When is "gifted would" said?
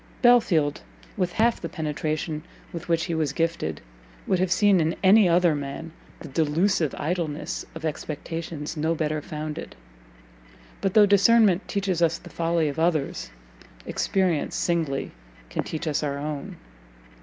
3.33-4.39